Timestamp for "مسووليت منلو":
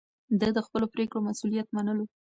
1.27-2.05